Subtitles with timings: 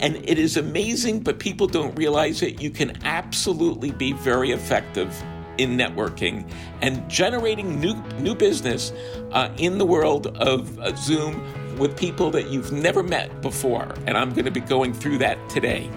[0.00, 2.60] And it is amazing, but people don't realize it.
[2.60, 5.14] You can absolutely be very effective
[5.58, 8.92] in networking and generating new new business
[9.32, 13.94] uh, in the world of uh, Zoom with people that you've never met before.
[14.06, 15.90] And I'm going to be going through that today.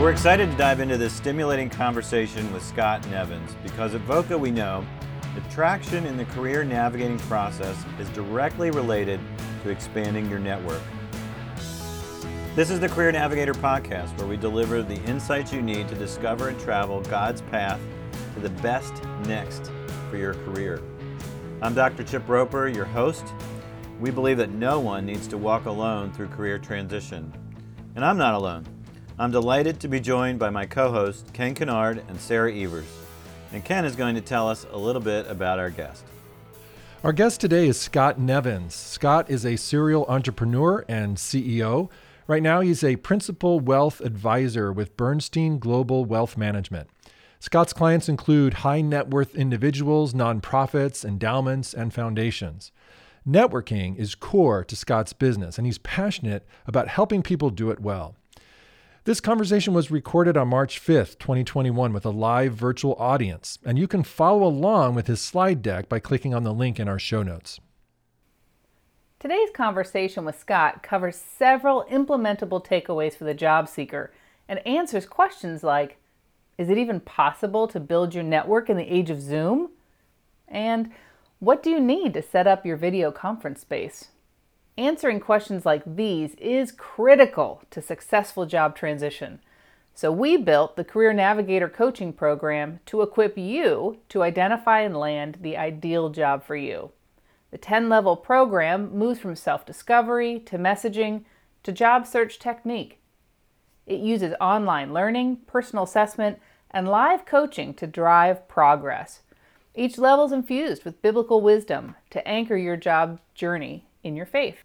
[0.00, 4.52] We're excited to dive into this stimulating conversation with Scott Nevins because at VOCA we
[4.52, 4.86] know
[5.36, 9.20] that traction in the career navigating process is directly related
[9.62, 10.80] to expanding your network.
[12.54, 16.48] This is the Career Navigator podcast where we deliver the insights you need to discover
[16.48, 17.78] and travel God's path
[18.32, 18.94] to the best
[19.26, 19.70] next
[20.08, 20.80] for your career.
[21.60, 22.02] I'm Dr.
[22.02, 23.26] Chip Roper, your host.
[24.00, 27.30] We believe that no one needs to walk alone through career transition.
[27.94, 28.64] And I'm not alone.
[29.18, 33.05] I'm delighted to be joined by my co hosts, Ken Kennard and Sarah Evers.
[33.52, 36.04] And Ken is going to tell us a little bit about our guest.
[37.04, 38.74] Our guest today is Scott Nevins.
[38.74, 41.90] Scott is a serial entrepreneur and CEO
[42.28, 46.90] Right now, he's a principal wealth advisor with Bernstein Global Wealth Management.
[47.38, 52.72] Scott's clients include high net worth individuals, nonprofits, endowments, and foundations.
[53.24, 58.16] Networking is core to Scott's business, and he's passionate about helping people do it well.
[59.06, 63.86] This conversation was recorded on March 5th, 2021, with a live virtual audience, and you
[63.86, 67.22] can follow along with his slide deck by clicking on the link in our show
[67.22, 67.60] notes.
[69.20, 74.12] Today's conversation with Scott covers several implementable takeaways for the job seeker
[74.48, 75.98] and answers questions like
[76.58, 79.70] Is it even possible to build your network in the age of Zoom?
[80.48, 80.90] And
[81.38, 84.08] what do you need to set up your video conference space?
[84.78, 89.40] Answering questions like these is critical to successful job transition.
[89.94, 95.38] So, we built the Career Navigator coaching program to equip you to identify and land
[95.40, 96.90] the ideal job for you.
[97.50, 101.24] The 10 level program moves from self discovery to messaging
[101.62, 103.00] to job search technique.
[103.86, 106.38] It uses online learning, personal assessment,
[106.70, 109.22] and live coaching to drive progress.
[109.74, 114.56] Each level is infused with biblical wisdom to anchor your job journey in your faith.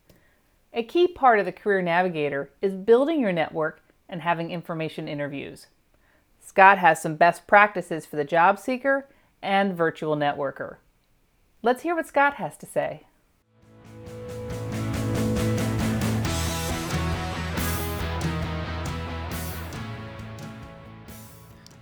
[0.74, 5.68] A key part of the Career Navigator is building your network and having information interviews.
[6.40, 9.08] Scott has some best practices for the job seeker
[9.42, 10.78] and virtual networker.
[11.62, 13.06] Let's hear what Scott has to say.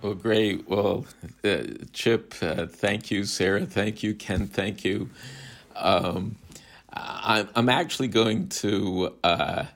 [0.02, 0.66] Well, great.
[0.68, 1.04] Well,
[1.44, 1.62] uh,
[1.92, 3.24] Chip, uh, thank you.
[3.24, 4.14] Sarah, thank you.
[4.14, 5.10] Ken, thank you.
[5.76, 6.36] Um,
[6.92, 9.66] I'm, I'm actually going to uh,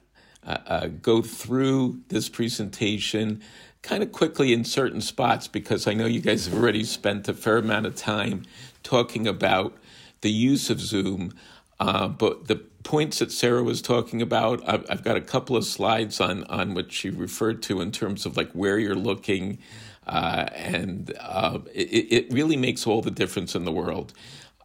[0.47, 3.43] uh, uh go through this presentation
[3.83, 7.35] kind of quickly in certain spots because I know you guys have already spent a
[7.35, 8.45] fair amount of time
[8.83, 9.77] talking about
[10.23, 11.35] the use of Zoom.
[11.79, 15.65] Uh, but the points that Sarah was talking about, I've, I've, got a couple of
[15.65, 19.59] slides on on what she referred to in terms of like where you're looking,
[20.07, 24.13] uh, and uh, it, it, really makes all the difference in the world.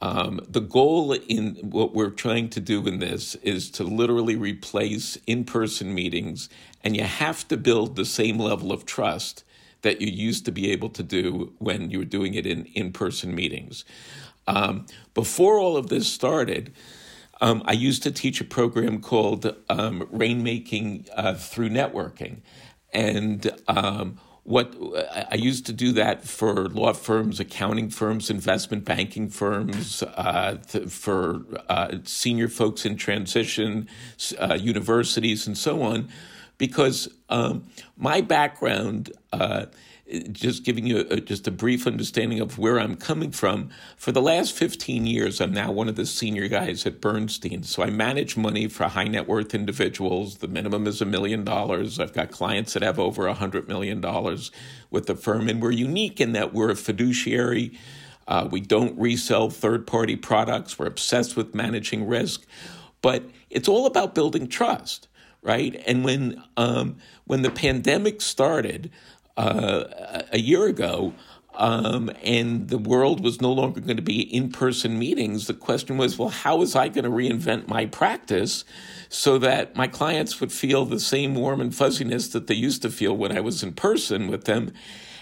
[0.02, 5.18] Um, the goal in what we're trying to do in this is to literally replace
[5.28, 6.50] in-person meetings,
[6.84, 9.44] and you have to build the same level of trust
[9.82, 13.36] that you used to be able to do when you were doing it in in-person
[13.36, 13.84] meetings.
[14.48, 16.74] Um, before all of this started,
[17.42, 22.42] um, I used to teach a program called um, Rainmaking uh, through Networking.
[22.92, 24.74] And um, what
[25.30, 30.90] I used to do that for law firms, accounting firms, investment banking firms, uh, th-
[30.90, 33.88] for uh, senior folks in transition,
[34.40, 36.10] uh, universities, and so on,
[36.58, 39.68] because um, my background uh,
[40.32, 43.70] just giving you a, just a brief understanding of where I'm coming from.
[43.96, 47.64] For the last 15 years, I'm now one of the senior guys at Bernstein.
[47.64, 50.38] So I manage money for high net worth individuals.
[50.38, 52.00] The minimum is a million dollars.
[52.00, 54.02] I've got clients that have over a $100 million
[54.90, 55.48] with the firm.
[55.48, 57.78] And we're unique in that we're a fiduciary.
[58.28, 60.80] Uh, we don't resell third party products.
[60.80, 62.46] We're obsessed with managing risk.
[63.02, 65.08] But it's all about building trust
[65.42, 65.82] right?
[65.88, 68.92] And when um, when the pandemic started,
[69.40, 71.14] uh, a year ago,
[71.56, 75.98] um, and the world was no longer going to be in person meetings, the question
[75.98, 78.66] was, well, how was I going to reinvent my practice
[79.08, 82.90] so that my clients would feel the same warm and fuzziness that they used to
[82.90, 84.72] feel when I was in person with them?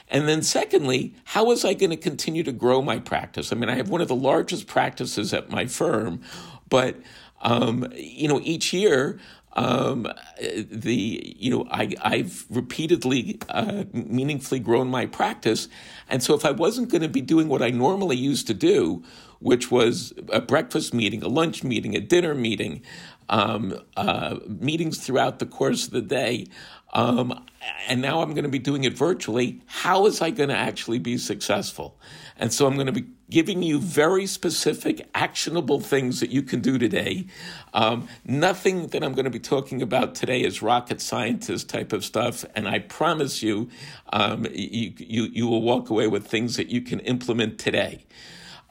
[0.09, 3.51] And then, secondly, how was I going to continue to grow my practice?
[3.51, 6.21] I mean, I have one of the largest practices at my firm,
[6.69, 6.95] but
[7.41, 9.19] um, you know, each year
[9.57, 10.07] um,
[10.39, 15.67] the you know I I've repeatedly uh, meaningfully grown my practice,
[16.07, 19.03] and so if I wasn't going to be doing what I normally used to do,
[19.39, 22.83] which was a breakfast meeting, a lunch meeting, a dinner meeting,
[23.29, 26.45] um, uh, meetings throughout the course of the day.
[26.93, 27.45] Um,
[27.87, 29.61] and now I'm going to be doing it virtually.
[29.65, 31.99] How is I going to actually be successful?
[32.37, 36.61] And so I'm going to be giving you very specific, actionable things that you can
[36.61, 37.27] do today.
[37.73, 42.05] Um, nothing that I'm going to be talking about today is rocket scientist type of
[42.05, 43.69] stuff, and I promise you,
[44.13, 48.05] um, you, you, you will walk away with things that you can implement today.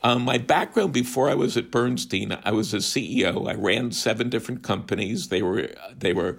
[0.03, 3.49] Um, my background before I was at Bernstein, I was a CEO.
[3.49, 5.29] I ran seven different companies.
[5.29, 6.39] They were they were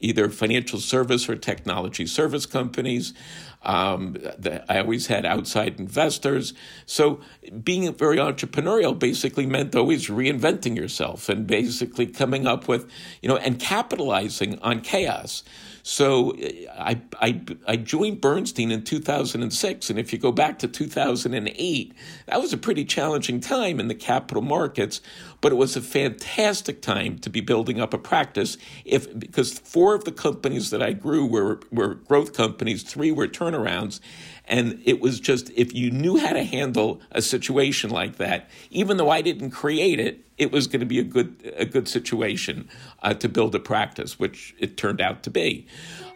[0.00, 3.14] either financial service or technology service companies.
[3.62, 6.54] Um, the, I always had outside investors.
[6.84, 7.20] So
[7.64, 12.88] being very entrepreneurial basically meant always reinventing yourself and basically coming up with,
[13.22, 15.42] you know, and capitalizing on chaos.
[15.88, 16.34] So
[16.76, 19.88] I, I, I joined Bernstein in 2006.
[19.88, 21.94] And if you go back to 2008,
[22.26, 25.00] that was a pretty challenging time in the capital markets,
[25.40, 28.56] but it was a fantastic time to be building up a practice.
[28.84, 33.28] If because four of the companies that I grew were, were growth companies, three were
[33.28, 34.00] turnarounds.
[34.46, 38.96] And it was just, if you knew how to handle a situation like that, even
[38.96, 42.68] though I didn't create it, it was going to be a good, a good situation
[43.02, 45.66] uh, to build a practice, which it turned out to be.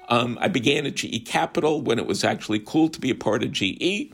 [0.09, 3.43] Um, I began at GE Capital when it was actually cool to be a part
[3.43, 4.13] of GE.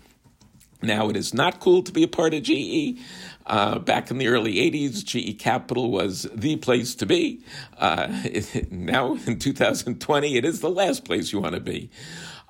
[0.82, 2.98] Now it is not cool to be a part of GE.
[3.46, 7.42] Uh, back in the early 80s, GE Capital was the place to be.
[7.78, 11.90] Uh, it, now in 2020, it is the last place you want to be.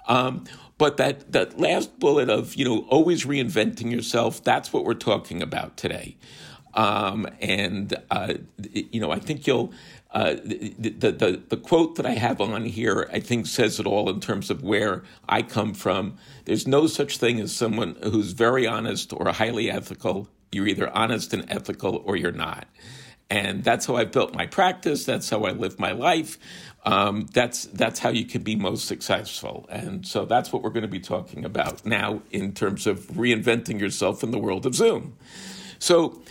[0.08, 0.44] Um,
[0.78, 5.42] but that, that last bullet of, you know, always reinventing yourself, that's what we're talking
[5.42, 6.16] about today.
[6.74, 8.34] Um, and, uh,
[8.72, 9.72] you know, I think you'll,
[10.10, 13.86] uh, the, the, the, the, quote that I have on here, I think, says it
[13.86, 16.18] all in terms of where I come from.
[16.44, 20.28] There's no such thing as someone who's very honest or highly ethical.
[20.52, 22.66] You're either honest and ethical or you're not.
[23.30, 25.04] And that's how I built my practice.
[25.04, 26.38] That's how I live my life
[26.86, 29.66] um, that's that's how you can be most successful.
[29.68, 33.80] And so that's what we're going to be talking about now in terms of reinventing
[33.80, 35.16] yourself in the world of Zoom.
[35.78, 36.22] So.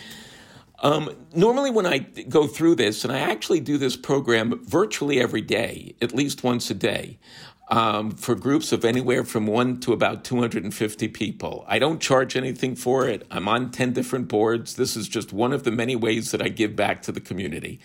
[0.80, 5.42] Um, normally, when I go through this, and I actually do this program virtually every
[5.42, 7.18] day, at least once a day,
[7.68, 11.66] um, for groups of anywhere from one to about 250 people.
[11.68, 13.26] I don't charge anything for it.
[13.32, 14.76] I'm on 10 different boards.
[14.76, 17.80] This is just one of the many ways that I give back to the community.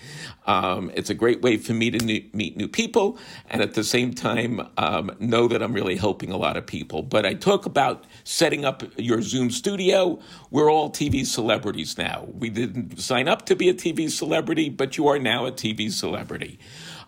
[0.46, 3.18] Um, it's a great way for me to new, meet new people
[3.48, 7.02] and at the same time um, know that I'm really helping a lot of people.
[7.02, 10.20] But I talk about setting up your Zoom studio.
[10.50, 12.26] We're all TV celebrities now.
[12.32, 15.90] We didn't sign up to be a TV celebrity, but you are now a TV
[15.90, 16.58] celebrity.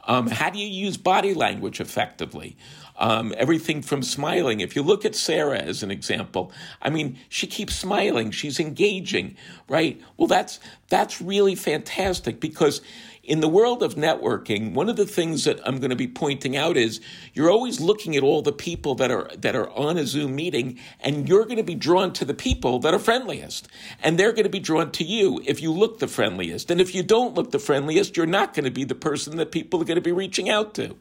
[0.04, 2.56] Um, how do you use body language effectively?
[2.96, 4.60] Um, everything from smiling.
[4.60, 8.30] If you look at Sarah as an example, I mean, she keeps smiling.
[8.30, 9.36] She's engaging,
[9.68, 10.00] right?
[10.16, 12.80] Well, that's that's really fantastic because
[13.22, 16.56] in the world of networking, one of the things that I'm going to be pointing
[16.56, 17.00] out is
[17.32, 20.80] you're always looking at all the people that are that are on a Zoom meeting,
[21.00, 23.68] and you're going to be drawn to the people that are friendliest,
[24.02, 26.70] and they're going to be drawn to you if you look the friendliest.
[26.70, 29.52] And if you don't look the friendliest, you're not going to be the person that
[29.52, 30.96] people are going to be reaching out to.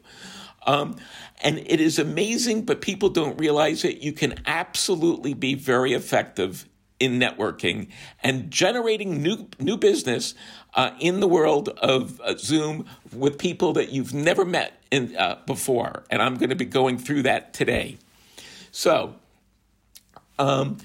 [0.64, 0.96] Um,
[1.40, 3.98] and it is amazing, but people don't realize it.
[3.98, 6.68] You can absolutely be very effective
[7.02, 7.88] in networking
[8.22, 10.34] and generating new new business
[10.74, 15.40] uh, in the world of uh, Zoom with people that you've never met in, uh,
[15.44, 16.04] before.
[16.10, 17.98] And I'm going to be going through that today.
[18.70, 19.16] So,
[20.38, 20.78] um,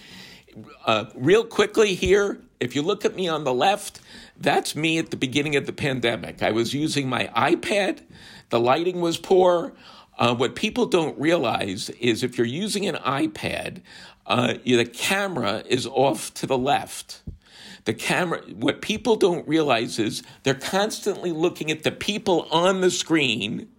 [0.86, 4.02] uh, real quickly here, if you look at me on the left,
[4.40, 6.42] that's me at the beginning of the pandemic.
[6.42, 8.02] I was using my iPad.
[8.50, 9.74] The lighting was poor.
[10.18, 13.82] Uh, what people don't realize is if you're using an iPad,
[14.28, 17.22] uh, the camera is off to the left.
[17.86, 22.92] The camera, what people don't realize is they're constantly looking at the people on the
[22.92, 23.70] screen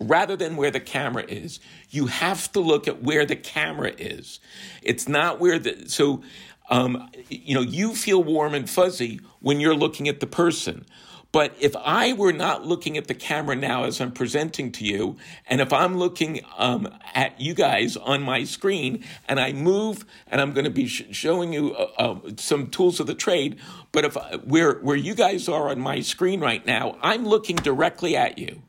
[0.00, 1.60] rather than where the camera is.
[1.90, 4.40] You have to look at where the camera is.
[4.82, 6.22] It's not where the, so,
[6.70, 10.86] um, you know, you feel warm and fuzzy when you're looking at the person.
[11.34, 15.16] But if I were not looking at the camera now as I'm presenting to you,
[15.48, 20.40] and if I'm looking um, at you guys on my screen, and I move, and
[20.40, 23.58] I'm going to be sh- showing you uh, uh, some tools of the trade,
[23.90, 28.16] but if where where you guys are on my screen right now, I'm looking directly
[28.16, 28.62] at you.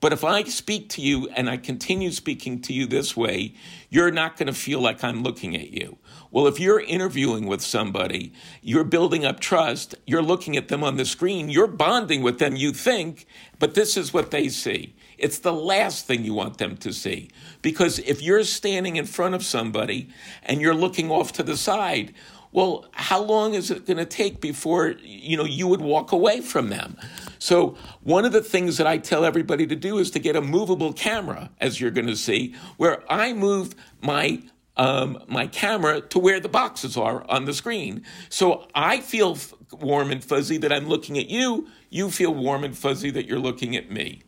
[0.00, 3.54] But if I speak to you and I continue speaking to you this way,
[3.90, 5.98] you're not going to feel like I'm looking at you.
[6.30, 10.96] Well, if you're interviewing with somebody, you're building up trust, you're looking at them on
[10.96, 13.26] the screen, you're bonding with them, you think,
[13.58, 14.94] but this is what they see.
[15.16, 17.30] It's the last thing you want them to see.
[17.60, 20.10] Because if you're standing in front of somebody
[20.44, 22.14] and you're looking off to the side,
[22.52, 26.40] well, how long is it going to take before you know you would walk away
[26.40, 26.96] from them?
[27.38, 30.40] So one of the things that I tell everybody to do is to get a
[30.40, 34.42] movable camera, as you're going to see, where I move my
[34.76, 38.04] um, my camera to where the boxes are on the screen.
[38.28, 41.68] So I feel f- warm and fuzzy that I'm looking at you.
[41.90, 44.22] You feel warm and fuzzy that you're looking at me.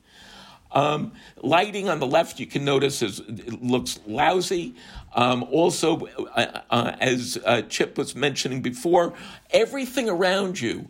[0.72, 1.12] Um,
[1.42, 3.20] lighting on the left, you can notice, is
[3.60, 4.74] looks lousy.
[5.12, 9.14] Um, also, uh, uh, as uh, Chip was mentioning before,
[9.50, 10.88] everything around you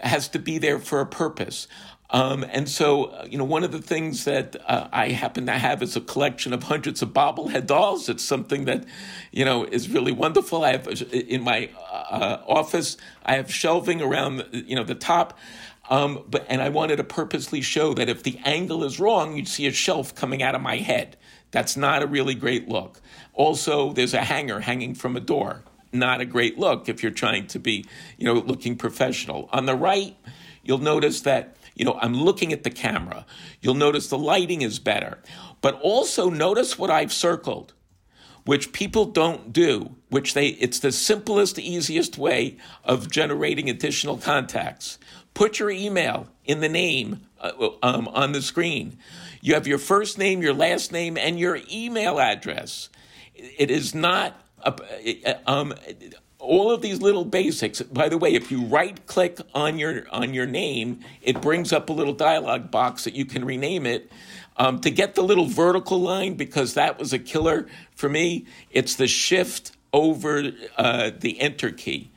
[0.00, 1.68] has to be there for a purpose.
[2.12, 5.52] Um, and so, uh, you know, one of the things that uh, I happen to
[5.52, 8.10] have is a collection of hundreds of bobblehead dolls.
[8.10, 8.84] It's something that,
[9.32, 10.62] you know, is really wonderful.
[10.62, 15.38] I have in my uh, office, I have shelving around, you know, the top.
[15.88, 19.48] Um, but and I wanted to purposely show that if the angle is wrong, you'd
[19.48, 21.16] see a shelf coming out of my head.
[21.50, 23.00] That's not a really great look.
[23.32, 25.64] Also, there's a hanger hanging from a door.
[25.92, 27.84] Not a great look if you're trying to be,
[28.16, 29.48] you know, looking professional.
[29.52, 30.16] On the right,
[30.62, 33.26] you'll notice that, you know, I'm looking at the camera.
[33.60, 35.18] You'll notice the lighting is better.
[35.60, 37.72] But also notice what I've circled,
[38.44, 44.98] which people don't do, which they it's the simplest, easiest way of generating additional contacts.
[45.34, 48.98] Put your email in the name uh, um, on the screen.
[49.40, 52.90] You have your first name, your last name, and your email address.
[53.34, 55.74] It is not a, um,
[56.42, 57.80] all of these little basics.
[57.80, 61.88] By the way, if you right click on your on your name, it brings up
[61.88, 64.10] a little dialog box that you can rename it.
[64.56, 68.96] Um, to get the little vertical line, because that was a killer for me, it's
[68.96, 72.10] the shift over uh, the enter key.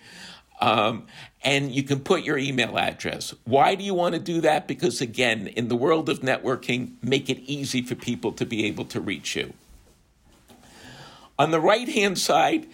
[0.59, 1.05] Um,
[1.43, 3.33] and you can put your email address.
[3.45, 4.67] Why do you want to do that?
[4.67, 8.85] Because again, in the world of networking, make it easy for people to be able
[8.85, 9.53] to reach you.
[11.37, 12.67] On the right hand side,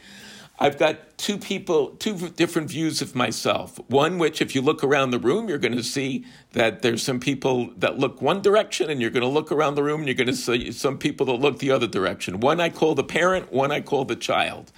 [0.61, 3.79] I've got two people, two different views of myself.
[3.89, 7.19] One, which, if you look around the room, you're going to see that there's some
[7.19, 10.13] people that look one direction, and you're going to look around the room and you're
[10.13, 12.41] going to see some people that look the other direction.
[12.41, 14.71] One I call the parent, one I call the child.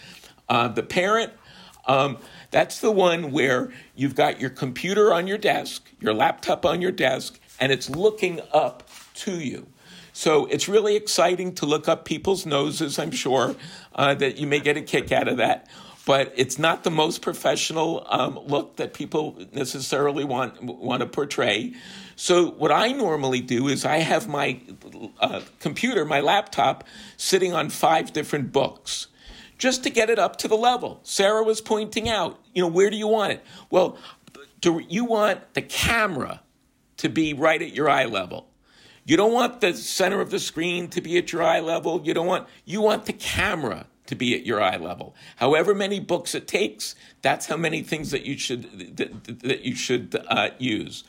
[0.47, 1.33] Uh, the parent,
[1.85, 2.17] um,
[2.49, 6.93] that's the one where you've got your computer on your desk, your laptop on your
[6.93, 9.67] desk, and it's looking up to you.
[10.13, 13.55] So it's really exciting to look up people's noses, I'm sure,
[13.96, 15.67] uh, that you may get a kick out of that.
[16.05, 21.74] But it's not the most professional um, look that people necessarily want, want to portray.
[22.15, 24.60] So, what I normally do is I have my
[25.22, 26.84] uh, computer, my laptop,
[27.15, 29.08] sitting on five different books
[29.58, 31.00] just to get it up to the level.
[31.03, 33.46] Sarah was pointing out, you know, where do you want it?
[33.70, 33.98] Well,
[34.60, 36.41] do you want the camera
[37.03, 38.48] to be right at your eye level.
[39.05, 42.01] You don't want the center of the screen to be at your eye level.
[42.03, 45.15] You don't want you want the camera to be at your eye level.
[45.38, 49.75] However many books it takes, that's how many things that you should that, that you
[49.75, 51.03] should uh, use.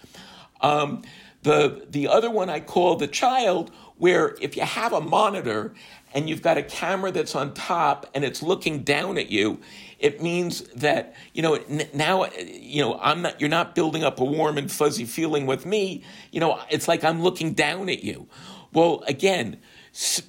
[0.61, 1.03] Um,
[1.43, 5.75] the the other one I call the child, where if you have a monitor
[6.15, 9.61] and you've got a camera that's on top and it's looking down at you,
[9.99, 11.59] it means that you know
[11.93, 15.67] now you know I'm not you're not building up a warm and fuzzy feeling with
[15.67, 16.03] me.
[16.31, 18.29] You know, it's like I'm looking down at you.
[18.73, 19.59] Well, again,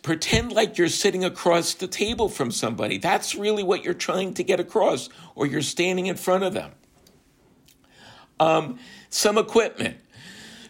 [0.01, 2.98] pretend like you're sitting across the table from somebody.
[2.98, 6.72] That's really what you're trying to get across, or you're standing in front of them.
[8.39, 9.98] Um, some equipment.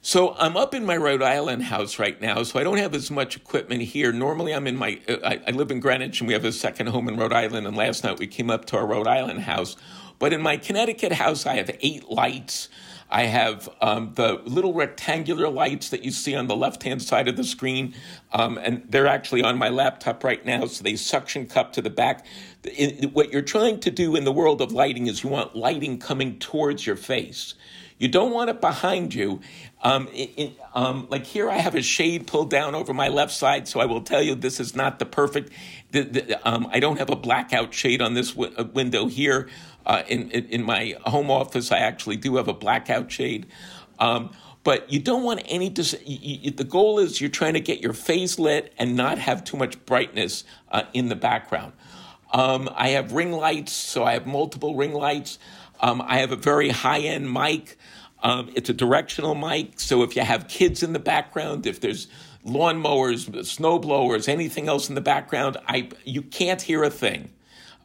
[0.08, 3.10] So I'm up in my Rhode Island house right now, so I don't have as
[3.10, 4.12] much equipment here.
[4.12, 6.90] Normally, I'm in my, uh, I, I, live in Greenwich and we have a second
[6.90, 7.66] home in Rhode Island.
[7.66, 9.76] And last night we came up to our Rhode Island house.
[10.20, 12.70] But in my Connecticut house, I have eight lights.
[13.10, 17.28] I have um, the little rectangular lights that you see on the left hand side
[17.28, 17.96] of the screen,
[18.32, 21.90] um, and they're actually on my laptop right now, so they suction cup to the
[21.90, 22.26] back.
[22.78, 25.98] In, what you're trying to do in the world of lighting is you want lighting
[25.98, 27.56] coming towards your face.
[27.98, 29.40] You don't want it behind you.
[29.82, 33.32] Um, it, it, um, like here, I have a shade pulled down over my left
[33.32, 35.52] side, so I will tell you this is not the perfect.
[35.92, 39.48] The, the, um, I don't have a blackout shade on this w- uh, window here.
[39.86, 43.46] Uh, in, in, in my home office, I actually do have a blackout shade.
[44.00, 44.32] Um,
[44.64, 45.70] but you don't want any.
[45.70, 49.20] Dis- you, you, the goal is you're trying to get your face lit and not
[49.20, 51.72] have too much brightness uh, in the background.
[52.34, 55.40] Um, I have ring lights, so I have multiple ring lights.
[55.79, 57.77] Um, I have a very high end mic.
[58.24, 62.08] Um, it's a directional mic, so if you have kids in the background, if there's
[62.46, 67.29] lawnmowers, snow blowers, anything else in the background, I you can't hear a thing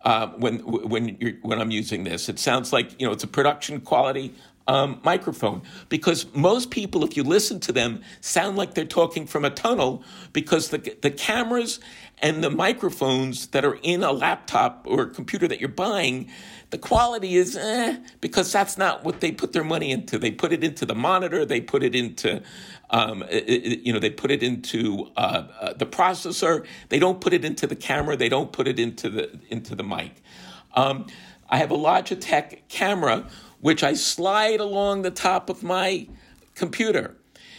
[0.03, 2.29] uh, when when you're, when I'm using this.
[2.29, 4.35] It sounds like you know it's a production quality
[4.67, 9.45] um, microphone because most people, if you listen to them, sound like they're talking from
[9.45, 11.81] a tunnel because the the cameras
[12.23, 16.31] and the microphones that are in a laptop or a computer that you're buying
[16.71, 20.19] the quality is eh, because that's not what they put their money into.
[20.19, 21.45] They put it into the monitor.
[21.45, 22.43] They put it into,
[22.91, 26.65] um, it, you know, they put it into uh, uh, the processor.
[26.89, 28.17] They don't put it into the camera.
[28.17, 30.23] They don't put it into the into the mic.
[30.75, 31.07] Um,
[31.49, 33.27] I have a Logitech camera
[33.61, 36.09] which I slide along the top of my
[36.55, 37.17] computer.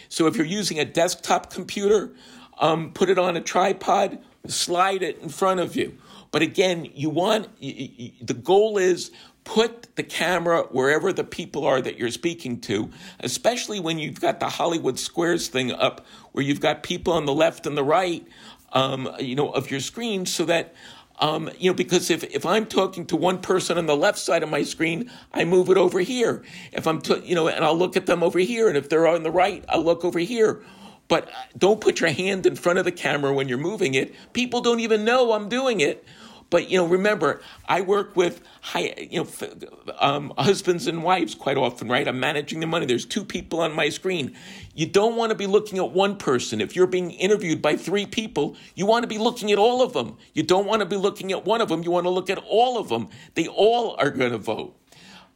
[0.08, 2.12] So if you're using a desktop computer,
[2.58, 5.96] um, put it on a tripod, slide it in front of you.
[6.32, 9.12] But again, you want the goal is
[9.44, 14.40] put the camera wherever the people are that you're speaking to, especially when you've got
[14.40, 18.26] the Hollywood Squares thing up, where you've got people on the left and the right,
[18.72, 20.74] um, you know, of your screen, so that.
[21.20, 24.42] Um, you know, because if, if I'm talking to one person on the left side
[24.42, 26.42] of my screen, I move it over here.
[26.72, 29.06] If I'm, to, you know, and I'll look at them over here, and if they're
[29.06, 30.64] on the right, I'll look over here.
[31.06, 34.14] But uh, don't put your hand in front of the camera when you're moving it.
[34.32, 36.04] People don't even know I'm doing it.
[36.52, 39.56] But you know, remember, I work with high, you know,
[39.98, 42.06] um, husbands and wives quite often, right?
[42.06, 42.84] I'm managing the money.
[42.84, 44.36] There's two people on my screen.
[44.74, 46.60] You don't want to be looking at one person.
[46.60, 49.94] If you're being interviewed by three people, you want to be looking at all of
[49.94, 50.18] them.
[50.34, 51.82] You don't want to be looking at one of them.
[51.84, 53.08] You want to look at all of them.
[53.32, 54.76] They all are going to vote.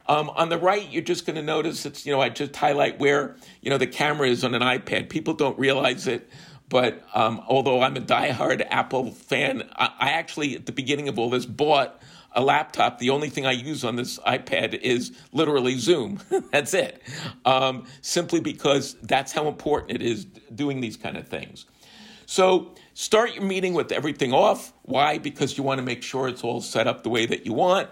[0.05, 2.99] Um, on the right, you're just going to notice it's, you know, I just highlight
[2.99, 5.09] where, you know, the camera is on an iPad.
[5.09, 6.29] People don't realize it.
[6.69, 11.17] But um, although I'm a diehard Apple fan, I, I actually, at the beginning of
[11.17, 12.01] all this, bought
[12.33, 12.99] a laptop.
[12.99, 16.19] The only thing I use on this iPad is literally Zoom.
[16.51, 17.01] that's it.
[17.45, 21.65] Um, simply because that's how important it is doing these kind of things.
[22.25, 24.73] So start your meeting with everything off.
[24.83, 25.17] Why?
[25.17, 27.89] Because you want to make sure it's all set up the way that you want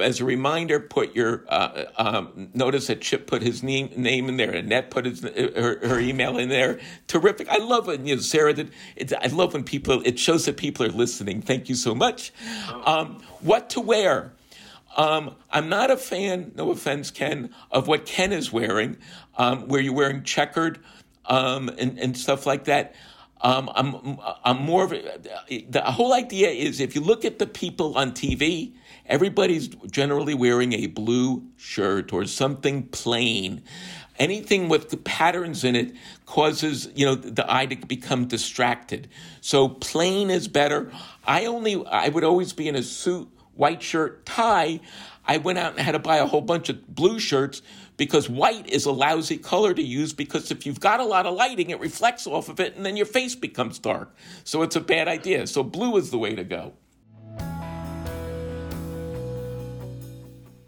[0.00, 4.36] as a reminder, put your uh, um, notice that Chip put his name name in
[4.36, 6.80] there, and Annette put his her, her email in there.
[7.06, 7.48] Terrific!
[7.48, 8.00] I love it.
[8.00, 8.72] You know, Sarah did.
[9.20, 10.02] I love when people.
[10.04, 11.42] It shows that people are listening.
[11.42, 12.32] Thank you so much.
[12.84, 14.32] Um, what to wear?
[14.96, 16.52] Um, I'm not a fan.
[16.54, 18.96] No offense, Ken, of what Ken is wearing,
[19.36, 20.78] um, where you're wearing checkered
[21.26, 22.94] um, and, and stuff like that.
[23.40, 27.46] Um, I'm I'm more of a, the whole idea is if you look at the
[27.46, 28.72] people on TV
[29.06, 33.62] Everybody's generally wearing a blue shirt or something plain.
[34.18, 39.08] Anything with the patterns in it causes, you know, the eye to become distracted.
[39.40, 40.90] So plain is better.
[41.26, 44.80] I only, I would always be in a suit, white shirt, tie.
[45.26, 47.60] I went out and had to buy a whole bunch of blue shirts
[47.96, 51.34] because white is a lousy color to use because if you've got a lot of
[51.34, 54.14] lighting, it reflects off of it and then your face becomes dark.
[54.44, 55.46] So it's a bad idea.
[55.46, 56.72] So blue is the way to go.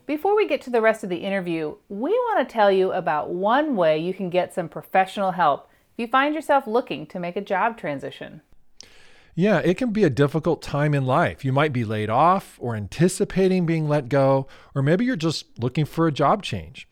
[0.07, 3.31] Before we get to the rest of the interview, we want to tell you about
[3.31, 7.35] one way you can get some professional help if you find yourself looking to make
[7.35, 8.41] a job transition.
[9.35, 11.45] Yeah, it can be a difficult time in life.
[11.45, 15.85] You might be laid off or anticipating being let go, or maybe you're just looking
[15.85, 16.89] for a job change.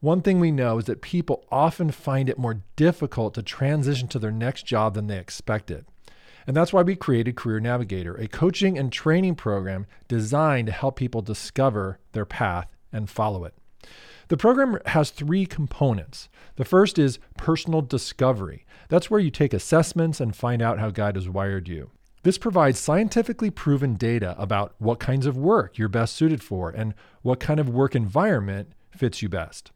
[0.00, 4.18] One thing we know is that people often find it more difficult to transition to
[4.18, 5.86] their next job than they expected.
[6.46, 10.96] And that's why we created Career Navigator, a coaching and training program designed to help
[10.96, 13.54] people discover their path and follow it.
[14.28, 16.28] The program has three components.
[16.56, 18.64] The first is personal discovery.
[18.88, 21.90] That's where you take assessments and find out how God has wired you.
[22.22, 26.94] This provides scientifically proven data about what kinds of work you're best suited for and
[27.22, 29.70] what kind of work environment fits you best.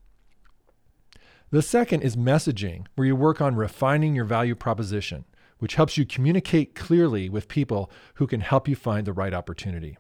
[1.52, 5.24] The second is messaging, where you work on refining your value proposition
[5.60, 9.96] which helps you communicate clearly with people who can help you find the right opportunity.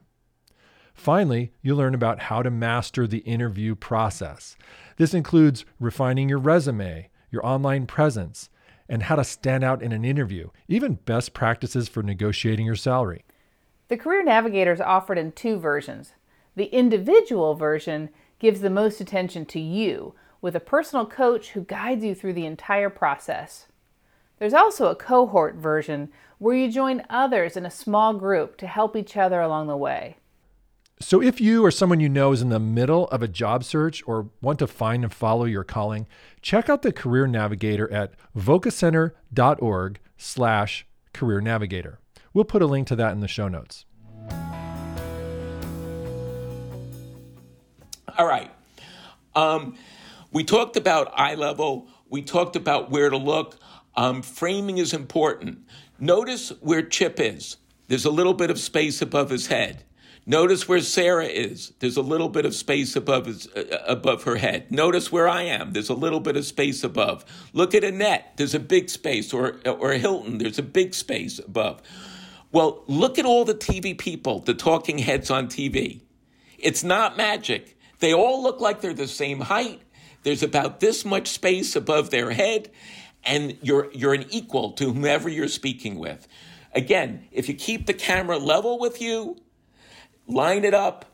[0.92, 4.56] Finally, you learn about how to master the interview process.
[4.96, 8.50] This includes refining your resume, your online presence,
[8.88, 13.24] and how to stand out in an interview, even best practices for negotiating your salary.
[13.88, 16.14] The Career Navigator is offered in two versions.
[16.56, 22.04] The individual version gives the most attention to you, with a personal coach who guides
[22.04, 23.68] you through the entire process.
[24.40, 28.96] There's also a cohort version where you join others in a small group to help
[28.96, 30.16] each other along the way.
[30.98, 34.02] So, if you or someone you know is in the middle of a job search
[34.06, 36.06] or want to find and follow your calling,
[36.40, 41.98] check out the Career Navigator at vocacenter.org/slash career navigator.
[42.32, 43.84] We'll put a link to that in the show notes.
[48.16, 48.50] All right.
[49.34, 49.76] Um,
[50.32, 51.88] we talked about eye level.
[52.08, 53.58] We talked about where to look.
[53.96, 55.58] Um, framing is important.
[55.98, 57.56] Notice where Chip is.
[57.88, 59.84] There's a little bit of space above his head.
[60.26, 61.72] Notice where Sarah is.
[61.80, 64.70] There's a little bit of space above his, uh, above her head.
[64.70, 65.72] Notice where I am.
[65.72, 67.24] There's a little bit of space above.
[67.52, 68.34] Look at Annette.
[68.36, 70.38] There's a big space, or or Hilton.
[70.38, 71.82] There's a big space above.
[72.52, 76.02] Well, look at all the TV people, the talking heads on TV.
[76.58, 77.76] It's not magic.
[78.00, 79.80] They all look like they're the same height.
[80.22, 82.70] There's about this much space above their head,
[83.24, 86.26] and you're you're an equal to whomever you're speaking with.
[86.74, 89.36] Again, if you keep the camera level with you,
[90.26, 91.04] line it up,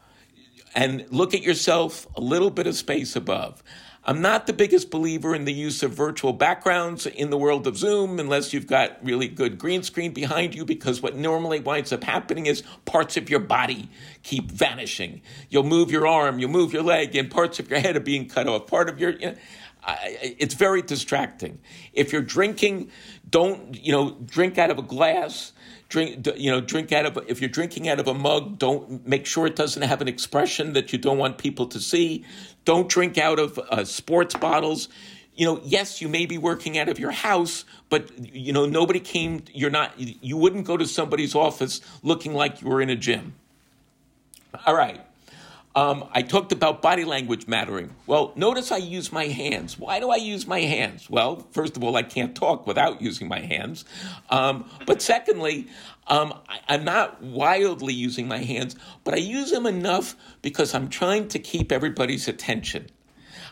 [0.74, 3.62] and look at yourself a little bit of space above.
[4.08, 7.76] I'm not the biggest believer in the use of virtual backgrounds in the world of
[7.76, 12.04] Zoom unless you've got really good green screen behind you because what normally winds up
[12.04, 13.88] happening is parts of your body
[14.22, 15.22] keep vanishing.
[15.50, 18.28] You'll move your arm, you'll move your leg, and parts of your head are being
[18.28, 18.68] cut off.
[18.68, 19.34] Part of your, you know,
[19.86, 21.60] it's very distracting.
[21.92, 22.90] If you're drinking,
[23.28, 25.52] don't, you know, drink out of a glass
[25.88, 29.26] drink you know drink out of if you're drinking out of a mug don't make
[29.26, 32.24] sure it doesn't have an expression that you don't want people to see.
[32.64, 34.88] Don't drink out of uh, sports bottles.
[35.34, 39.00] You know yes you may be working out of your house but you know nobody
[39.00, 42.96] came you're not you wouldn't go to somebody's office looking like you were in a
[42.96, 43.34] gym.
[44.66, 45.05] All right
[45.76, 47.94] um, I talked about body language mattering.
[48.06, 49.78] Well, notice I use my hands.
[49.78, 51.10] Why do I use my hands?
[51.10, 53.84] Well, first of all, I can't talk without using my hands.
[54.30, 55.68] Um, but secondly,
[56.06, 60.88] um, I, am not wildly using my hands, but I use them enough because I'm
[60.88, 62.88] trying to keep everybody's attention.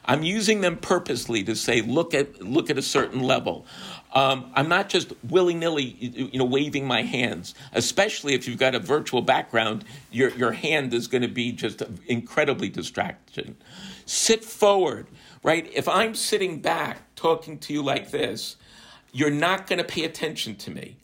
[0.06, 3.66] I'm using them purposely to say, look at look at a certain level.
[4.14, 7.54] Um, I'm not just willy nilly, you know, waving my hands.
[7.72, 11.82] Especially if you've got a virtual background, your your hand is going to be just
[12.06, 13.56] incredibly distracting.
[14.06, 15.08] Sit forward,
[15.42, 15.68] right?
[15.74, 18.56] If I'm sitting back talking to you like this,
[19.12, 20.96] you're not going to pay attention to me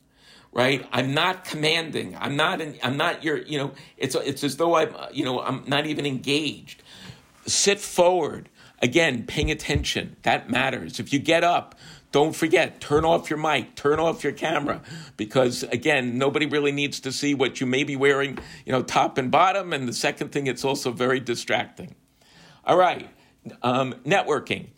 [0.53, 4.57] right i'm not commanding i'm not in, i'm not your you know it's it's as
[4.57, 6.83] though i'm you know i'm not even engaged
[7.47, 8.49] sit forward
[8.83, 11.77] again paying attention that matters if you get up
[12.13, 14.83] don't forget, turn off your mic, turn off your camera,
[15.17, 19.17] because again, nobody really needs to see what you may be wearing, you know, top
[19.17, 19.73] and bottom.
[19.73, 21.95] And the second thing, it's also very distracting.
[22.65, 23.09] All right,
[23.63, 24.69] um, networking.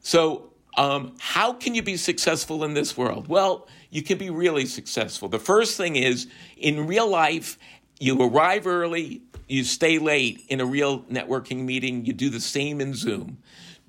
[0.00, 3.28] So, um, how can you be successful in this world?
[3.28, 5.28] Well, you can be really successful.
[5.28, 7.58] The first thing is in real life,
[7.98, 12.80] you arrive early, you stay late in a real networking meeting, you do the same
[12.80, 13.38] in Zoom.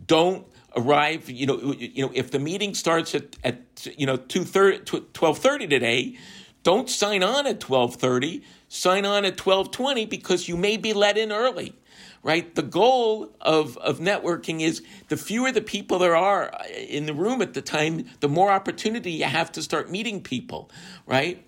[0.06, 5.68] Don't arrive, you know, you know, if the meeting starts at, at you know, 1230
[5.68, 6.18] today,
[6.64, 11.32] don't sign on at 1230, sign on at 1220 because you may be let in
[11.32, 11.76] early
[12.24, 12.54] right?
[12.54, 17.42] The goal of, of networking is the fewer the people there are in the room
[17.42, 20.70] at the time, the more opportunity you have to start meeting people,
[21.06, 21.46] right?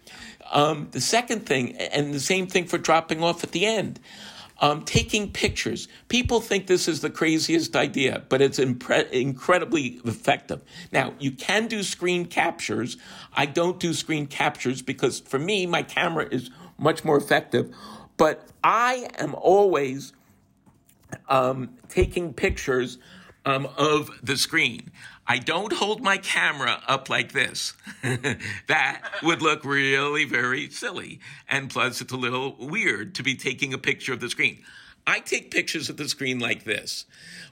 [0.52, 4.00] Um, the second thing, and the same thing for dropping off at the end
[4.64, 5.90] um, taking pictures.
[6.08, 10.62] People think this is the craziest idea, but it's impre- incredibly effective.
[10.94, 12.96] Now, you can do screen captures.
[13.34, 17.76] I don't do screen captures because for me, my camera is much more effective.
[18.16, 20.14] But I am always
[21.28, 23.00] um, taking pictures
[23.46, 24.92] um, of the screen.
[25.26, 27.74] I don't hold my camera up like this.
[28.68, 31.20] that would look really very silly.
[31.48, 34.64] And plus, it's a little weird to be taking a picture of the screen.
[35.06, 37.06] I take pictures of the screen like this,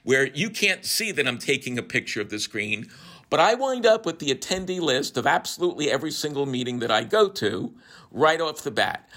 [0.04, 2.90] where you can't see that I'm taking a picture of the screen,
[3.30, 7.04] but I wind up with the attendee list of absolutely every single meeting that I
[7.04, 7.74] go to
[8.12, 9.08] right off the bat.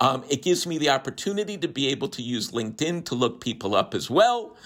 [0.00, 3.74] Um, it gives me the opportunity to be able to use LinkedIn to look people
[3.74, 4.56] up as well.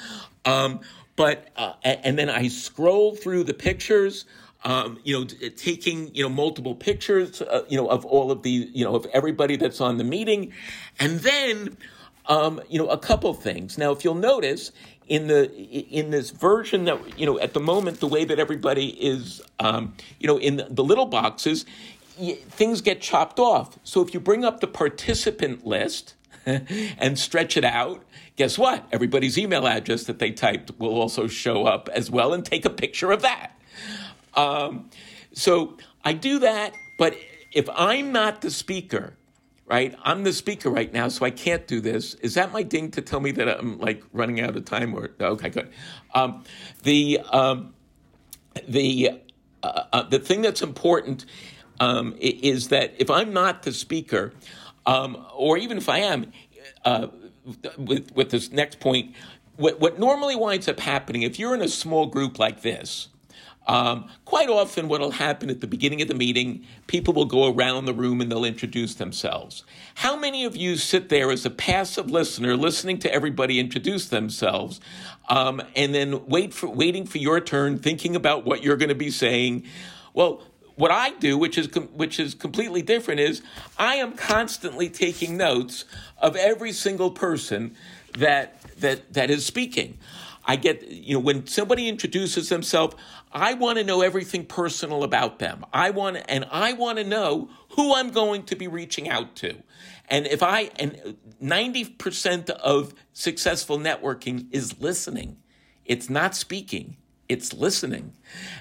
[0.45, 0.81] Um,
[1.17, 4.25] but uh, and then I scroll through the pictures.
[4.67, 8.51] Um, you know, taking you know multiple pictures, uh, you know, of all of the
[8.51, 10.53] you know of everybody that's on the meeting,
[10.99, 11.77] and then
[12.27, 13.77] um, you know a couple things.
[13.77, 14.73] Now, if you'll notice
[15.07, 18.89] in the in this version that you know at the moment the way that everybody
[18.89, 21.67] is um, you know in the, the little boxes,
[22.17, 23.79] things get chopped off.
[23.85, 26.15] So if you bring up the participant list
[26.99, 28.05] and stretch it out,
[28.37, 28.87] guess what?
[28.93, 32.71] Everybody's email address that they typed will also show up as well and take a
[32.71, 33.53] picture of that.
[34.35, 34.91] Um,
[35.33, 37.17] so I do that, but
[37.53, 39.15] if I'm not the speaker,
[39.67, 39.95] right?
[40.03, 42.15] I'm the speaker right now, so I can't do this.
[42.15, 44.95] Is that my ding to tell me that I'm like running out of time?
[44.95, 45.71] Or okay, good.
[46.15, 46.45] Um,
[46.83, 47.75] the um,
[48.69, 49.23] the
[49.63, 51.25] uh, uh, the thing that's important
[51.81, 54.33] um, is that if I'm not the speaker,
[54.87, 56.33] um, or even if I am,
[56.85, 57.09] uh,
[57.77, 59.15] with with this next point,
[59.57, 63.09] what what normally winds up happening if you're in a small group like this,
[63.67, 67.51] Um, quite often, what will happen at the beginning of the meeting, people will go
[67.51, 69.65] around the room and they'll introduce themselves.
[69.95, 74.81] How many of you sit there as a passive listener, listening to everybody introduce themselves,
[75.31, 79.05] um, and then wait for waiting for your turn, thinking about what you're going to
[79.07, 79.65] be saying?
[80.13, 80.43] Well,
[80.77, 83.43] what I do, which is which is completely different, is
[83.79, 85.85] I am constantly taking notes
[86.19, 87.77] of every single person
[88.19, 89.99] that that that is speaking.
[90.47, 92.97] I get, you know, when somebody introduces themselves,
[93.33, 95.65] I want to know everything personal about them.
[95.73, 99.55] I want, and I want to know who I'm going to be reaching out to.
[100.09, 105.39] And if I, and 90% of successful networking is listening.
[105.85, 106.97] It's not speaking
[107.29, 108.13] it's listening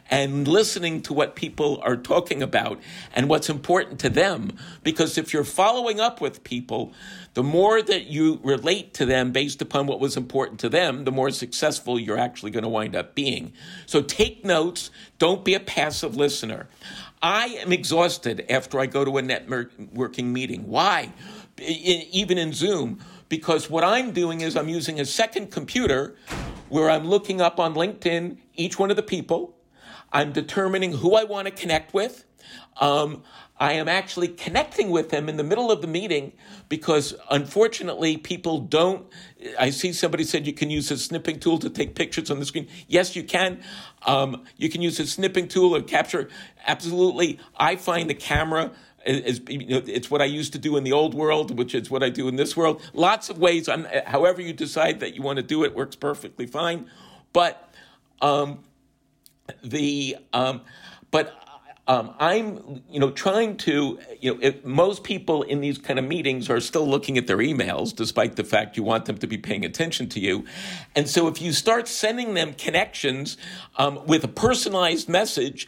[0.09, 2.79] and listening to what people are talking about
[3.13, 4.51] and what's important to them.
[4.83, 6.93] Because if you're following up with people,
[7.33, 11.11] the more that you relate to them based upon what was important to them, the
[11.11, 13.53] more successful you're actually going to wind up being.
[13.85, 14.91] So take notes.
[15.19, 16.67] Don't be a passive listener.
[17.21, 20.67] I am exhausted after I go to a networking meeting.
[20.67, 21.13] Why?
[21.57, 22.99] Even in Zoom,
[23.33, 26.15] because what I'm doing is I'm using a second computer
[26.69, 29.57] where I'm looking up on LinkedIn each one of the people.
[30.11, 32.25] I'm determining who I want to connect with.
[32.79, 33.23] Um,
[33.59, 36.33] I am actually connecting with them in the middle of the meeting
[36.69, 39.07] because unfortunately people don't.
[39.57, 42.45] I see somebody said you can use a snipping tool to take pictures on the
[42.45, 42.67] screen.
[42.87, 43.63] Yes, you can.
[44.05, 46.29] Um, you can use a snipping tool or capture.
[46.67, 47.39] Absolutely.
[47.57, 48.73] I find the camera
[49.05, 52.09] is, it's what I used to do in the old world, which is what I
[52.09, 52.81] do in this world.
[52.93, 53.67] Lots of ways.
[53.67, 56.89] I'm, however you decide that you want to do it works perfectly fine.
[57.33, 57.73] But
[58.21, 58.59] um,
[59.63, 60.61] the um,
[61.11, 61.43] but
[61.85, 66.49] um, I'm, you know, trying to, you know, most people in these kind of meetings
[66.49, 69.65] are still looking at their emails, despite the fact you want them to be paying
[69.65, 70.45] attention to you.
[70.95, 73.35] And so if you start sending them connections
[73.75, 75.67] um, with a personalized message,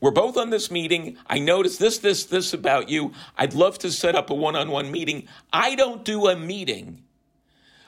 [0.00, 1.16] we're both on this meeting.
[1.26, 3.12] I noticed this, this, this about you.
[3.36, 5.28] I'd love to set up a one on one meeting.
[5.52, 7.02] I don't do a meeting.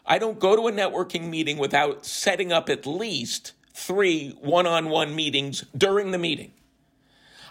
[0.07, 4.89] I don't go to a networking meeting without setting up at least three one on
[4.89, 6.53] one meetings during the meeting.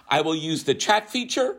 [0.09, 1.57] I will use the chat feature.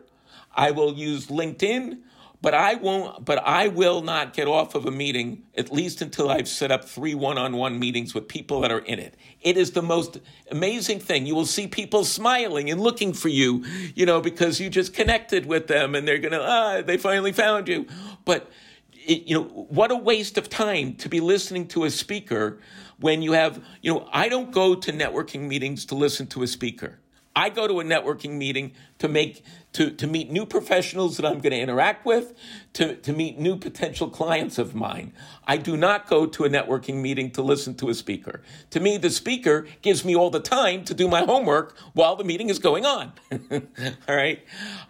[0.55, 1.99] I will use LinkedIn
[2.41, 6.29] but I won't, but I will not get off of a meeting at least until
[6.29, 9.15] I've set up three one on one meetings with people that are in it.
[9.41, 10.17] It is the most
[10.49, 11.27] amazing thing.
[11.27, 15.45] You will see people smiling and looking for you, you know, because you just connected
[15.45, 17.85] with them and they're going to, ah, they finally found you.
[18.25, 18.49] But,
[18.91, 22.59] it, you know, what a waste of time to be listening to a speaker
[22.99, 26.47] when you have, you know, I don't go to networking meetings to listen to a
[26.47, 27.00] speaker.
[27.35, 31.39] I go to a networking meeting to make to, to meet new professionals that I'm
[31.39, 32.33] going to interact with,
[32.73, 35.13] to, to meet new potential clients of mine.
[35.47, 38.41] I do not go to a networking meeting to listen to a speaker.
[38.71, 42.25] To me, the speaker gives me all the time to do my homework while the
[42.25, 43.13] meeting is going on.
[43.51, 44.43] all right.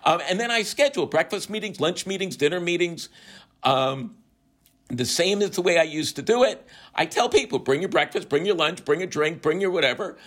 [0.04, 3.10] Um, and then I schedule breakfast meetings, lunch meetings, dinner meetings.
[3.64, 4.16] Um,
[4.98, 6.66] the same as the way I used to do it.
[6.94, 10.18] I tell people, bring your breakfast, bring your lunch, bring a drink, bring your whatever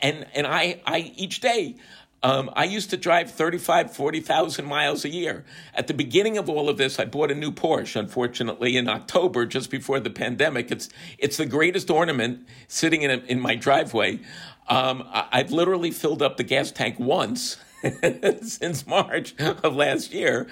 [0.00, 1.76] and and I I each day
[2.20, 5.44] um, I used to drive 35, 40,000 miles a year.
[5.72, 9.46] At the beginning of all of this, I bought a new Porsche, unfortunately, in October,
[9.46, 10.72] just before the pandemic.
[10.72, 14.18] It's, it's the greatest ornament sitting in, a, in my driveway.
[14.66, 17.56] Um, I've literally filled up the gas tank once
[18.42, 20.48] since March of last year.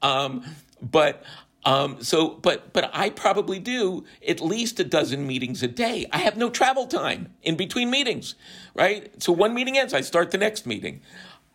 [0.00, 0.44] Um,
[0.80, 1.24] but
[1.64, 6.06] um, so, but but I probably do at least a dozen meetings a day.
[6.12, 8.36] I have no travel time in between meetings,
[8.74, 9.10] right?
[9.22, 11.00] So one meeting ends, I start the next meeting.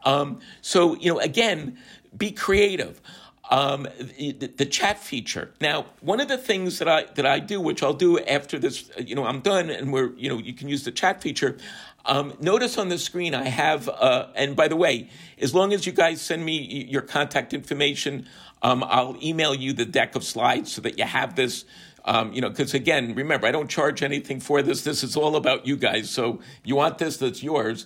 [0.06, 1.78] Um, so you know, again,
[2.16, 3.02] be creative.
[3.50, 3.88] Um,
[4.18, 5.54] the, the, chat feature.
[5.60, 8.90] Now, one of the things that I that I do, which I'll do after this,
[8.98, 11.58] you know, I'm done, and we're you know, you can use the chat feature.
[12.06, 15.86] Um, notice on the screen I have, uh, and by the way, as long as
[15.86, 16.58] you guys send me
[16.90, 18.28] your contact information,
[18.64, 21.66] um, I'll email you the deck of slides so that you have this.
[22.06, 24.84] Um, you know, because again, remember, I don't charge anything for this.
[24.84, 26.10] This is all about you guys.
[26.10, 27.86] So you want this, that's yours.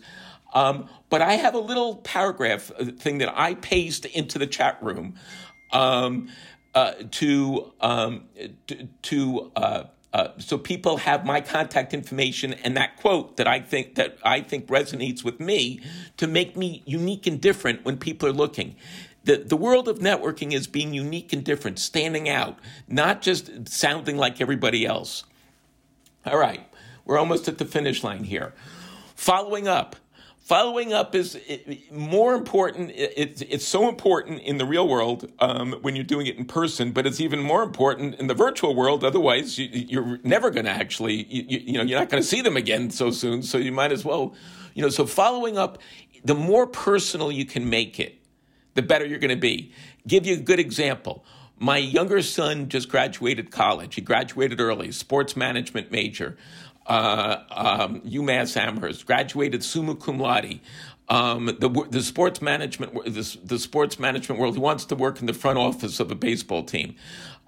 [0.53, 4.81] Um, but I have a little paragraph uh, thing that I paste into the chat
[4.81, 5.15] room
[5.71, 6.29] um,
[6.73, 8.25] uh, to um,
[8.67, 13.59] to, to uh, uh, so people have my contact information and that quote that I
[13.59, 15.81] think that I think resonates with me
[16.15, 18.75] to make me unique and different when people are looking.
[19.27, 24.15] The, the world of networking is being unique and different, standing out, not just sounding
[24.15, 25.25] like everybody else.
[26.25, 26.65] All right,
[27.03, 28.53] we're almost at the finish line here.
[29.15, 29.97] Following up.
[30.39, 31.37] Following up is
[31.91, 32.93] more important.
[32.95, 37.05] It's, so important in the real world um, when you're doing it in person, but
[37.05, 39.03] it's even more important in the virtual world.
[39.03, 42.39] Otherwise, you, are never going to actually, you, you know, you're not going to see
[42.39, 43.43] them again so soon.
[43.43, 44.33] So you might as well
[44.73, 45.79] You know, so following up,
[46.23, 48.17] the more personal you can make it,
[48.77, 49.73] the better you're going to be.
[50.07, 51.25] Give you a good example.
[51.57, 53.95] My younger son just graduated college.
[53.95, 56.37] He graduated early, sports management major,
[56.85, 60.59] uh, um, UMass Amherst, graduated summa cum laude.
[61.09, 64.55] Um, the, the sports management the, the, sports management world.
[64.55, 66.95] He wants to work in the front office of a baseball team.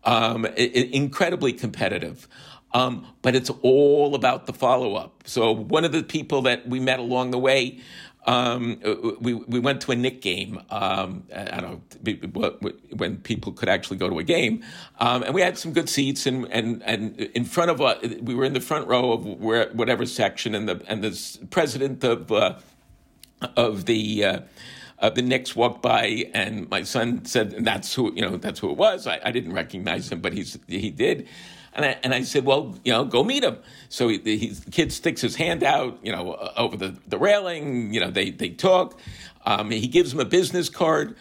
[0.05, 2.27] Um, it, incredibly competitive.
[2.71, 5.23] Um, but it's all about the follow up.
[5.25, 7.79] So one of the people that we met along the way
[8.25, 8.79] um,
[9.21, 10.61] we we went to a Knick game.
[10.69, 14.63] Um, I don't know when people could actually go to a game,
[14.99, 16.25] um, and we had some good seats.
[16.25, 19.69] And and and in front of us, we were in the front row of where,
[19.69, 22.59] whatever section, and the and the president of uh,
[23.55, 24.25] of the.
[24.25, 24.39] Uh,
[25.01, 28.35] uh, the Knicks walked by, and my son said, "That's who you know.
[28.35, 31.25] That's who it was." I, I didn't recognize him, but he's he did.
[31.73, 33.57] And I, and I said, well, you know, go meet him.
[33.89, 37.93] So he, he, the kid sticks his hand out, you know, over the, the railing.
[37.93, 38.99] You know, they, they talk.
[39.45, 41.15] Um, he gives him a business card.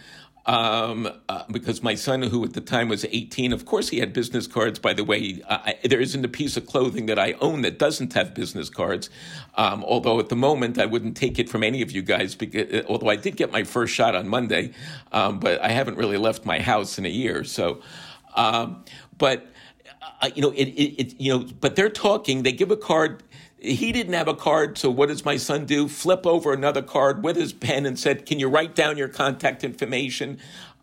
[0.46, 4.14] Um, uh, because my son, who at the time was 18, of course he had
[4.14, 4.78] business cards.
[4.78, 8.14] By the way, I, there isn't a piece of clothing that I own that doesn't
[8.14, 9.10] have business cards.
[9.56, 12.72] Um, although at the moment I wouldn't take it from any of you guys, because,
[12.72, 14.72] uh, although I did get my first shot on Monday,
[15.12, 17.44] um, but I haven't really left my house in a year.
[17.44, 17.82] So,
[18.34, 18.84] um,
[19.18, 19.46] but
[20.22, 22.42] uh, you know, it, it, it, you know, but they're talking.
[22.42, 23.22] They give a card.
[23.58, 25.88] He didn't have a card, so what does my son do?
[25.88, 29.64] Flip over another card with his pen and said, "Can you write down your contact
[29.64, 30.38] information?"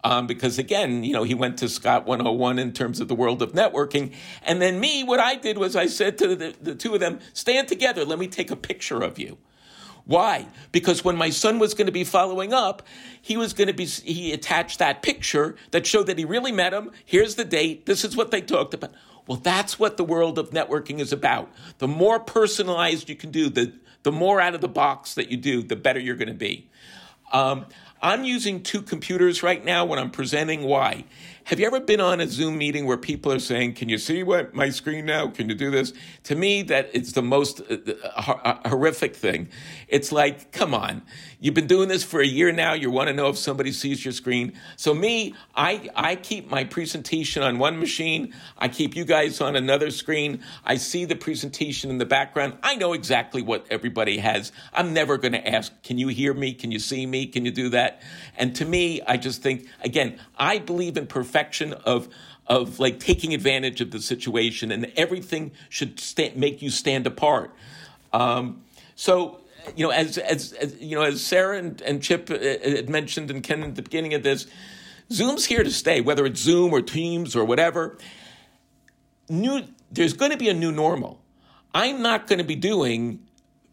[0.06, 3.42] Um, because again, you know, he went to Scott 101 in terms of the world
[3.42, 4.14] of networking.
[4.44, 7.20] And then me, what I did was I said to the, the two of them,
[7.34, 8.06] stand together.
[8.06, 9.40] Let me take a picture of you.
[10.06, 10.46] Why?
[10.72, 12.84] Because when my son was going to be following up,
[13.20, 16.74] he was going to be, he attached that picture that showed that he really met
[16.74, 16.92] him.
[17.04, 17.88] Here's the date.
[17.88, 18.92] This is what they talked about.
[19.28, 21.52] Well, that's what the world of networking is about.
[21.80, 25.38] The more personalized you can do, the, the more out of the box that you
[25.38, 26.70] do, the better you're going to be.
[27.34, 27.66] Um,
[28.02, 30.64] I'm using two computers right now when I'm presenting.
[30.64, 31.06] Why?
[31.46, 34.24] Have you ever been on a Zoom meeting where people are saying, "Can you see
[34.24, 35.28] what my screen now?
[35.28, 37.78] Can you do this?" To me, that it's the most uh,
[38.18, 39.50] uh, uh horrific thing.
[39.88, 41.04] It's like, come on,
[41.40, 42.74] you've been doing this for a year now.
[42.74, 44.54] You want to know if somebody sees your screen.
[44.76, 48.34] So me, I I keep my presentation on one machine.
[48.58, 50.42] I keep you guys on another screen.
[50.66, 52.58] I see the presentation in the background.
[52.64, 54.52] I know exactly what everybody has.
[54.74, 56.56] I'm never going to ask, "Can you hear me?
[56.56, 57.28] Can you see me?
[57.28, 58.02] Can you do that?"
[58.36, 61.35] And to me, I just think again, I believe in perfection
[61.74, 62.08] of
[62.48, 66.00] of like taking advantage of the situation, and everything should
[66.36, 67.52] make you stand apart.
[68.14, 68.62] Um,
[68.96, 69.42] so
[69.76, 73.32] you know, as, as, as you know, as Sarah and, and Chip uh, had mentioned
[73.32, 74.48] and Ken at the beginning of this,
[75.12, 77.98] Zoom's here to stay, whether it's Zoom or Teams or whatever.
[79.30, 81.22] New, there's going to be a new normal.
[81.74, 83.25] I'm not going to be doing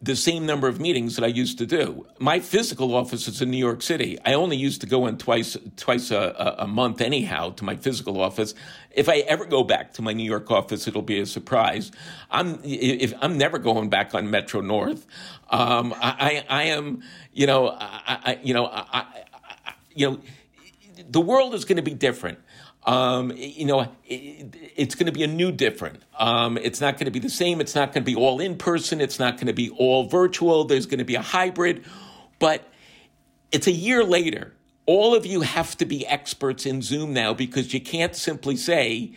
[0.03, 2.05] the same number of meetings that I used to do.
[2.19, 4.19] My physical office is in New York City.
[4.25, 8.19] I only used to go in twice twice a, a, month anyhow to my physical
[8.19, 8.53] office.
[8.91, 11.89] If I ever go back to my New York office, it'll be a surprise.
[12.29, 15.07] I'm if I'm never going back on Metro North.
[15.49, 20.19] Um, I, I, I am you know I, I you know I, I, you know
[21.09, 22.39] the world is going to be different.
[22.85, 26.03] Um, you know, it, it's going to be a new different.
[26.17, 27.61] Um, it's not going to be the same.
[27.61, 28.99] It's not going to be all in person.
[28.99, 30.65] It's not going to be all virtual.
[30.65, 31.85] There's going to be a hybrid,
[32.39, 32.67] but
[33.51, 34.53] it's a year later.
[34.85, 39.13] All of you have to be experts in Zoom now because you can't simply say,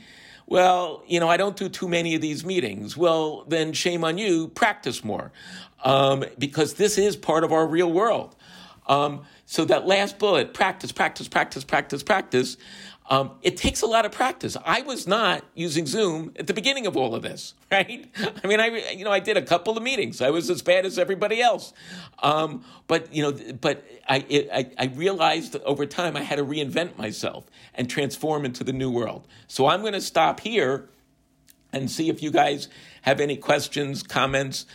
[0.47, 2.97] well, you know, I don't do too many of these meetings.
[2.97, 5.33] Well, then shame on you, practice more.
[5.85, 8.37] Um, because this is part of our real world.
[8.87, 12.57] Um, so that last bullet, practice, practice, practice, practice, practice.
[13.09, 14.57] Um, it takes a lot of practice.
[14.64, 18.11] I was not using Zoom at the beginning of all of this, right?
[18.42, 20.21] I mean, I you know I did a couple of meetings.
[20.21, 21.73] I was as bad as everybody else,
[22.23, 26.45] um, but you know, but I, it, I I realized over time I had to
[26.45, 29.27] reinvent myself and transform into the new world.
[29.47, 30.88] So I'm going to stop here
[31.73, 32.69] and see if you guys
[33.03, 34.66] have any questions, comments.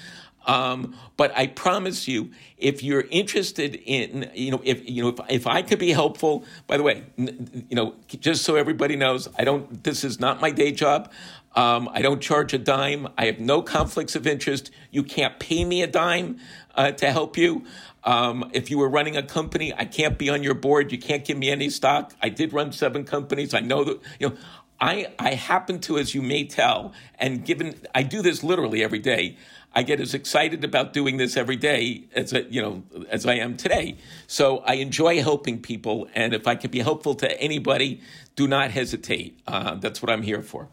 [0.46, 5.20] Um, but I promise you, if you're interested in, you know, if you know, if,
[5.30, 6.46] if I could be helpful.
[6.68, 9.84] By the way, you know, just so everybody knows, I don't.
[9.84, 11.12] This is not my day job.
[11.54, 13.08] Um, I don't charge a dime.
[13.18, 14.72] I have no conflicts of interest.
[14.90, 16.40] You can't pay me a dime
[16.76, 17.66] uh, to help you.
[18.04, 20.92] Um, if you were running a company, I can't be on your board.
[20.92, 22.14] You can't give me any stock.
[22.22, 23.54] I did run seven companies.
[23.54, 24.38] I know that you know.
[24.84, 28.98] I, I happen to, as you may tell, and given I do this literally every
[28.98, 29.38] day.
[29.74, 33.55] I get as excited about doing this every day as you know as I am
[33.55, 33.95] today.
[34.28, 38.01] So I enjoy helping people, and if I can be helpful to anybody,
[38.36, 39.39] do not hesitate.
[39.47, 40.67] Uh, that's what I'm here for.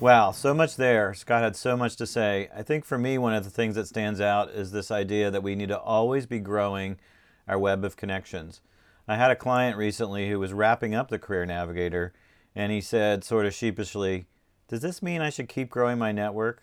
[0.00, 1.12] Wow, so much there.
[1.12, 2.48] Scott had so much to say.
[2.56, 5.42] I think for me, one of the things that stands out is this idea that
[5.42, 6.98] we need to always be growing
[7.46, 8.62] our web of connections.
[9.10, 12.12] I had a client recently who was wrapping up the Career Navigator,
[12.54, 14.26] and he said, sort of sheepishly,
[14.68, 16.62] Does this mean I should keep growing my network?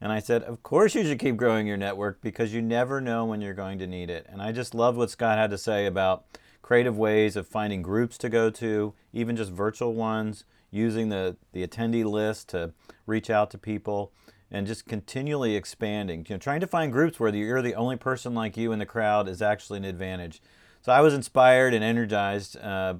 [0.00, 3.24] And I said, Of course you should keep growing your network because you never know
[3.24, 4.24] when you're going to need it.
[4.28, 6.26] And I just loved what Scott had to say about
[6.62, 11.66] creative ways of finding groups to go to, even just virtual ones using the, the
[11.66, 12.72] attendee list to
[13.04, 14.12] reach out to people
[14.48, 16.24] and just continually expanding.
[16.28, 18.86] You know, trying to find groups where you're the only person like you in the
[18.86, 20.40] crowd is actually an advantage.
[20.82, 22.94] So I was inspired and energized uh,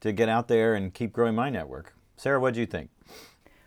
[0.00, 1.94] to get out there and keep growing my network.
[2.16, 2.90] Sarah, what do you think?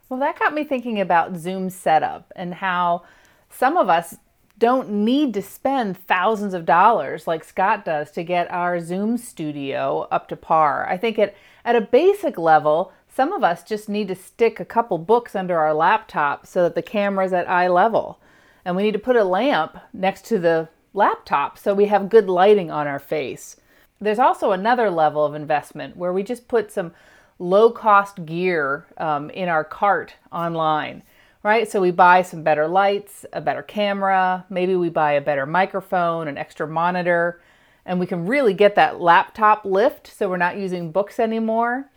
[0.10, 3.04] Well, that got me thinking about Zoom setup and how
[3.50, 4.18] some of us
[4.58, 10.08] don't need to spend thousands of dollars like Scott does to get our Zoom studio
[10.12, 10.88] up to par.
[10.88, 11.36] I think at,
[11.66, 15.58] at a basic level, some of us just need to stick a couple books under
[15.58, 18.20] our laptop so that the camera's at eye level.
[18.64, 22.28] And we need to put a lamp next to the laptop so we have good
[22.28, 23.58] lighting on our face.
[24.00, 26.94] There's also another level of investment where we just put some
[27.40, 31.04] low cost gear um, in our cart online,
[31.44, 31.70] right?
[31.70, 36.28] So we buy some better lights, a better camera, maybe we buy a better microphone,
[36.28, 37.42] an extra monitor,
[37.86, 41.90] and we can really get that laptop lift so we're not using books anymore.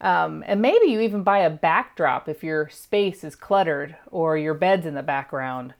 [0.00, 4.54] Um, and maybe you even buy a backdrop if your space is cluttered or your
[4.54, 5.74] bed's in the background.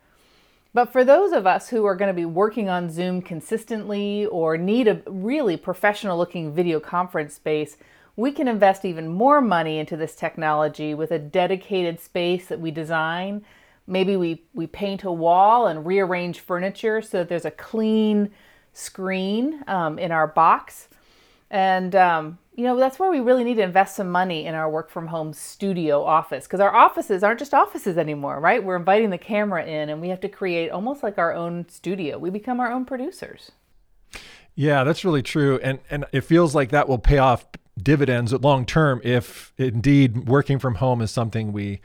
[0.72, 4.56] But for those of us who are going to be working on Zoom consistently or
[4.56, 7.76] need a really professional looking video conference space,
[8.14, 12.70] we can invest even more money into this technology with a dedicated space that we
[12.70, 13.44] design.
[13.86, 18.30] Maybe we, we paint a wall and rearrange furniture so that there's a clean
[18.72, 20.88] screen um, in our box.
[21.50, 24.68] And um, you know, that's where we really need to invest some money in our
[24.68, 28.62] work from home studio office because our offices aren't just offices anymore, right?
[28.62, 32.18] We're inviting the camera in and we have to create almost like our own studio.
[32.18, 33.52] We become our own producers.
[34.54, 35.60] Yeah, that's really true.
[35.62, 37.46] And and it feels like that will pay off
[37.80, 41.80] dividends long term if indeed working from home is something we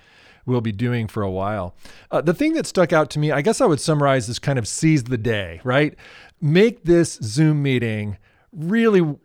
[0.46, 1.76] will be doing for a while.
[2.12, 4.60] Uh, the thing that stuck out to me, I guess I would summarize as kind
[4.60, 5.96] of seize the day, right?
[6.42, 8.18] Make this Zoom meeting
[8.52, 9.16] really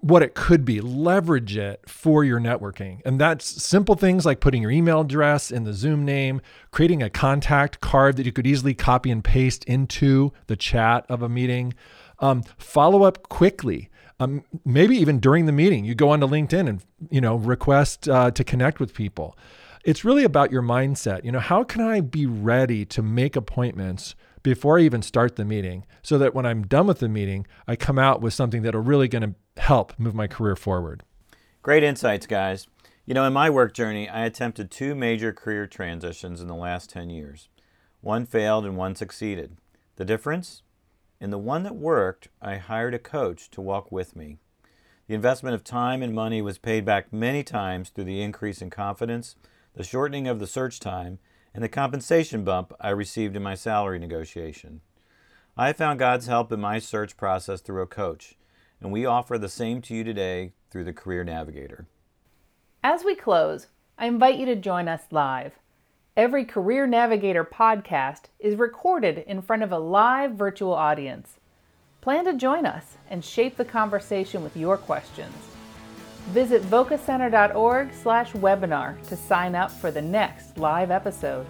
[0.00, 3.00] what it could be, leverage it for your networking.
[3.04, 6.40] And that's simple things like putting your email address in the Zoom name,
[6.70, 11.22] creating a contact card that you could easily copy and paste into the chat of
[11.22, 11.74] a meeting.
[12.20, 13.90] Um, follow up quickly.
[14.20, 18.30] Um, maybe even during the meeting, you go onto LinkedIn and you know request uh,
[18.32, 19.36] to connect with people.
[19.84, 21.24] It's really about your mindset.
[21.24, 24.16] You know, how can I be ready to make appointments
[24.48, 27.76] before I even start the meeting so that when I'm done with the meeting, I
[27.76, 31.02] come out with something that are really going to help move my career forward.
[31.60, 32.66] Great insights, guys.
[33.04, 36.88] You know, in my work journey, I attempted two major career transitions in the last
[36.88, 37.50] 10 years.
[38.00, 39.58] One failed and one succeeded.
[39.96, 40.62] The difference?
[41.20, 44.38] In the one that worked, I hired a coach to walk with me.
[45.08, 48.70] The investment of time and money was paid back many times through the increase in
[48.70, 49.36] confidence,
[49.74, 51.18] the shortening of the search time,
[51.58, 54.80] and the compensation bump I received in my salary negotiation.
[55.56, 58.36] I found God's help in my search process through a coach,
[58.80, 61.88] and we offer the same to you today through the Career Navigator.
[62.84, 63.66] As we close,
[63.98, 65.54] I invite you to join us live.
[66.16, 71.40] Every Career Navigator podcast is recorded in front of a live virtual audience.
[72.00, 75.57] Plan to join us and shape the conversation with your questions.
[76.32, 81.46] Visit vocacenter.org slash webinar to sign up for the next live episode.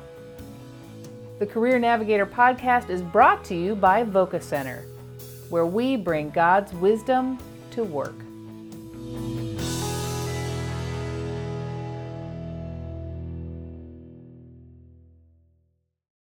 [1.41, 4.85] The Career Navigator podcast is brought to you by Voca Center,
[5.49, 7.39] where we bring God's wisdom
[7.73, 8.15] to work.